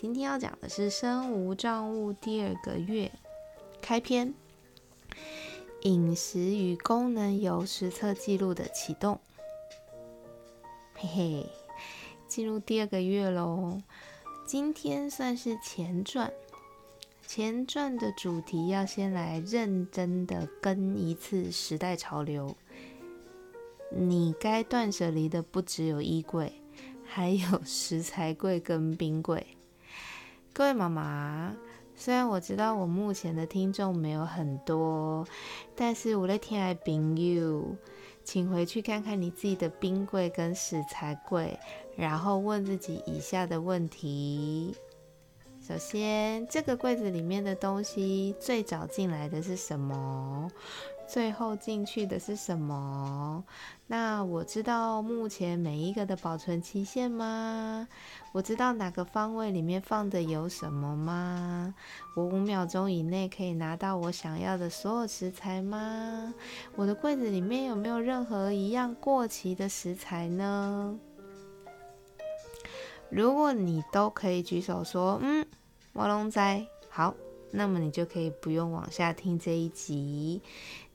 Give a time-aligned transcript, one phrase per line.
[0.00, 3.10] 今天要讲的是生无障物第二个月
[3.82, 4.32] 开篇，
[5.80, 9.18] 饮食与功能由实测记录的启动。
[10.94, 11.46] 嘿嘿，
[12.28, 13.82] 进入第二个月喽。
[14.46, 16.32] 今天算是前传，
[17.26, 22.54] 前传的主题要先来认真的跟一次时代潮流。
[23.90, 26.52] 你该断舍离的不只有衣柜，
[27.04, 29.44] 还有食材柜跟冰柜。
[30.58, 31.54] 各位妈妈，
[31.94, 35.24] 虽然我知道我目前的听众没有很多，
[35.76, 37.76] 但是我的天爱朋友。
[38.24, 41.56] 请回去看看你自己的冰柜跟食材柜，
[41.96, 44.74] 然后问自己以下的问题：
[45.60, 50.50] 首先，这个柜子里面的东西最早进来的是什么？
[51.08, 53.42] 最后进去的是什么？
[53.86, 57.88] 那我知道目前每一个的保存期限吗？
[58.32, 61.74] 我知道哪个方位里面放的有什么吗？
[62.14, 66.34] 我五秒钟以内可以拿到我想要的所有食材吗？
[66.76, 70.98] 我的柜子里面有没有任何一样过期的食材呢？
[73.08, 75.46] 如果你都可以举手说，嗯，
[75.94, 77.14] 我龙仔好，
[77.50, 80.42] 那么你就可以不用往下听这一集。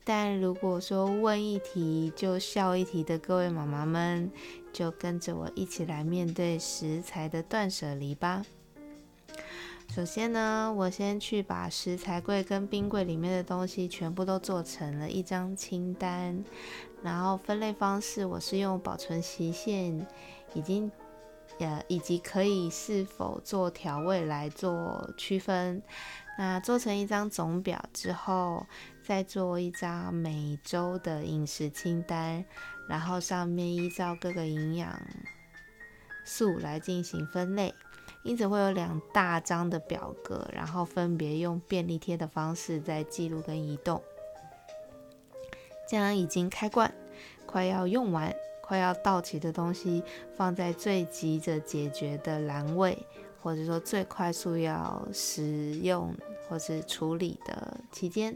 [0.04, 4.30] 但如果说问一题就笑一题的各位妈妈们，
[4.74, 8.46] 就跟着我一起来面对食材的断舍离吧。
[9.94, 16.44] 首先呢，我先去把食材柜跟冰柜里面的东西全部都做成了一张清单，
[17.03, 20.06] 然后分类方式我是用保存期限
[20.53, 20.91] 已经
[21.63, 25.81] 呃以及可以是否做调味来做区分。
[26.38, 28.66] 那做成一张总表之后。
[29.06, 32.46] 再做一张每周的饮食清单，
[32.88, 34.97] 然后上面依照各个营养
[36.23, 37.73] 素来进行分类，
[38.23, 44.02] 因此会有两大张的表格，然后分别用便利贴的方式在记录跟移动。
[45.85, 46.90] 将已经开罐、
[47.46, 48.34] 快要用完、
[48.73, 50.01] 快要到期的东西
[50.35, 52.97] 放在最急着解决的栏位，
[53.39, 56.11] 或者说最快速要使用
[56.50, 58.35] 或是处理的期间。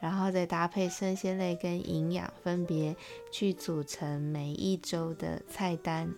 [0.00, 2.94] 然后再搭配生鲜类跟营养，分别
[3.32, 6.14] 去组成每一周的菜单。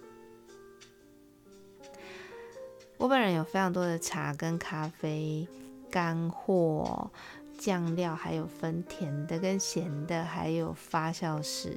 [2.98, 5.48] 我本人有非常多的茶跟咖啡、
[5.90, 7.10] 干货、
[7.58, 11.76] 酱料，还有分甜的跟咸的，还有发酵食。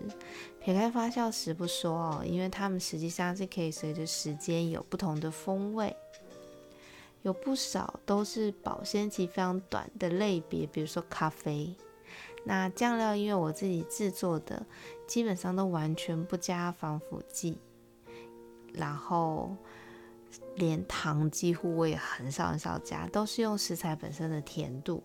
[0.60, 5.96] 撇开发酵食不说哦，因为它们实际上是可以随着时间有不同的风味。
[7.24, 11.76] 有不少都是保鲜期非常短的类别，比如说咖啡。
[12.46, 14.66] 那酱料因为我自己制作的，
[15.06, 17.58] 基本上都完全不加防腐剂，
[18.74, 19.56] 然后
[20.56, 25.04] 连糖几乎我也很少很少加，都是用食材本身的甜度，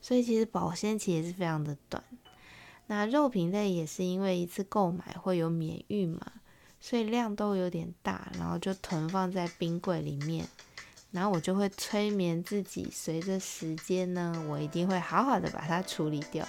[0.00, 2.02] 所以其实保鲜期也是非常的短。
[2.86, 6.20] 那肉品类也是因为一次购买会有免运嘛，
[6.80, 10.46] 所以量都有点大，然后就囤放在冰柜里面。
[11.12, 16.46] 然后我就会催眠自己，随着时间呢，我一定会好好的把它处理掉。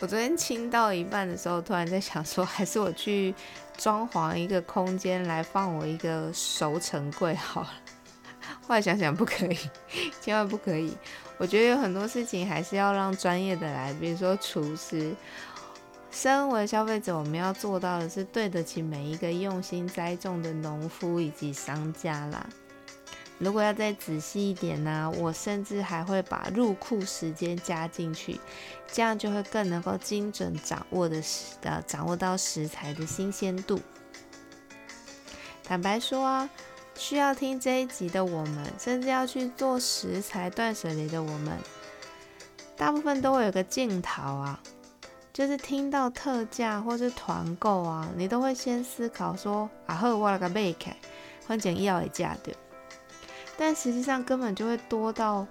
[0.00, 3.34] 我昨天清到一半的时候，突然在想说，还是我去
[3.76, 7.70] 装潢一个空间来放我一个熟成柜好了。
[8.62, 9.58] 后来想想不可以，
[10.22, 10.96] 千万不可以。
[11.36, 15.14] 我觉得有很多事情还是要让专业的来，比如说厨师。
[16.10, 22.44] 身为消费者，我们要做到的是对得起每一个用心栽种的农夫以及商家啦。
[23.40, 28.38] 如果要再仔细一点呢，我甚至还会把入库时间加进去，
[28.92, 33.80] 这样就会更能够精准掌握的食呃掌握到食材的新鲜度。
[35.64, 36.48] 坦白说啊。
[36.96, 41.56] 需要听这一集的我们，甚至要去做食材断舍离的我们，
[42.76, 44.60] 大部分都会有个镜头啊，
[45.32, 50.94] 就是听到特价或是团购啊，你都会先思考说，啊好，我来个买开，
[51.46, 52.54] 反正要的价对。
[53.60, 55.46] 但实际上根本就会多到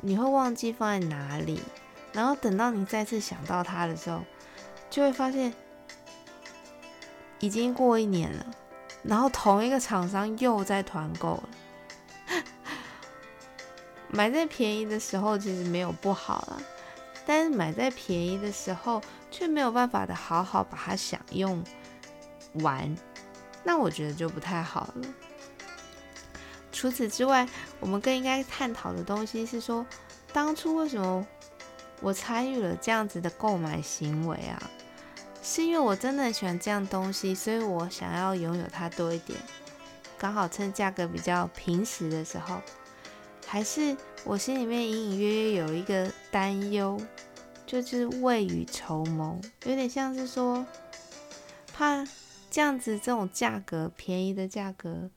[0.00, 1.60] 你会忘记放在哪里，
[2.12, 4.22] 然后等到你再次想到它的时候，
[4.88, 5.52] 就会发现
[7.40, 8.46] 已经过一年了，
[9.02, 11.48] 然后同一个厂商又在团购了。
[14.06, 16.62] 买在便宜的时候其实没有不好啦，
[17.26, 19.02] 但是买在便宜的时候
[19.32, 21.60] 却没有办法的好好把它享用
[22.62, 22.96] 完，
[23.64, 25.27] 那我觉得就不太好了。
[26.78, 27.44] 除此之外，
[27.80, 29.84] 我们更应该探讨的东西是说，
[30.32, 31.26] 当初为什么
[32.00, 34.70] 我参与了这样子的购买行为啊？
[35.42, 39.36] 是因为我真的很喜欢这样东西，所以我想要拥有它多一点，
[40.16, 42.60] 刚好趁价格比较平时的时候。
[43.44, 46.96] 还是我心里面隐隐约约有一个担忧，
[47.66, 50.64] 就是未雨绸缪，有点像是说，
[51.74, 52.06] 怕
[52.48, 55.10] 这样子这种价格便宜的价格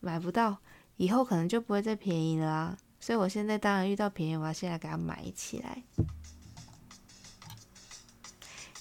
[0.00, 0.56] 买不到，
[0.96, 2.78] 以后可能就不会再便宜了啊。
[3.00, 5.82] 所以我现在当然遇到便宜，我要现在给它买起来。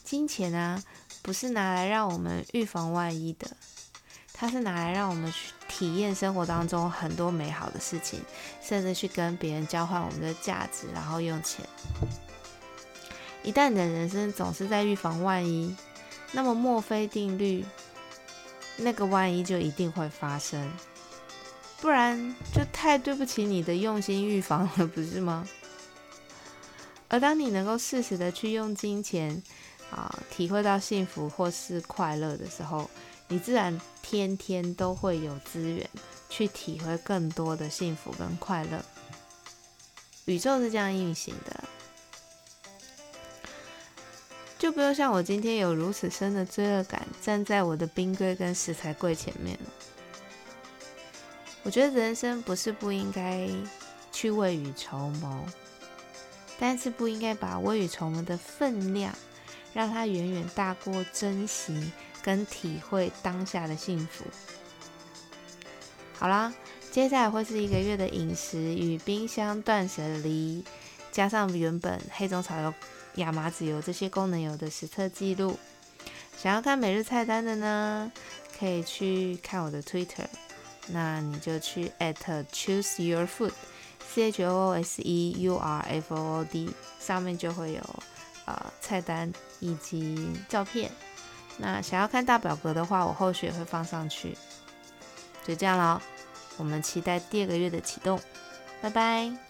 [0.03, 0.83] 金钱啊，
[1.21, 3.55] 不是拿来让我们预防万一的，
[4.33, 5.53] 它是拿来让我们去。
[5.67, 8.21] 体验生活当中很多美好的事情，
[8.61, 11.67] 甚至去跟别人交换我们的价值，然后用钱。
[13.43, 15.75] 一旦你的人生总是在预防万一，
[16.31, 17.65] 那么墨菲定律，
[18.77, 20.71] 那个万一就一定会发生，
[21.85, 25.47] 不然就太对不起你的用心预防了，不是吗？
[27.07, 29.43] 而当你能够适时的去用金钱
[29.91, 32.89] 啊，体会到幸福或是快乐的时候。
[33.27, 35.87] 你自然天天都会有资源
[36.27, 38.83] 去体会更多的幸福跟快乐。
[40.25, 41.63] 宇宙是这样运行的，
[44.57, 49.94] 就不用像我今天有如此深的罪恶感，站在我的冰柜跟食材柜前面了。
[51.65, 53.49] 我觉得人生不是不应该
[54.13, 55.45] 去未雨绸缪，
[56.57, 59.13] 但是不应该把未雨绸缪的分量，
[59.73, 61.91] 让它远远大过珍惜。
[62.23, 64.25] 跟体会当下的幸福。
[66.17, 66.51] 好啦，
[66.89, 70.65] 接下来会是一个月的饮食与冰箱断舍离，
[71.11, 72.73] 加上原本黑种草油、
[73.17, 75.59] 亚麻籽油这些功能油的实测记录。
[76.35, 78.11] 想要看每日菜单的呢，
[78.57, 80.25] 可以去看我的 Twitter，
[80.87, 87.81] 那你就去 at choose your food，c h o o s e u r f o o d，上面就会有
[88.45, 90.91] 呃菜单以及照片。
[91.57, 94.37] 那想要看大表格的话，我后续也会放上去。
[95.47, 96.01] 就这样了，
[96.57, 98.19] 我们期待第二个月的启动，
[98.81, 99.44] 拜拜。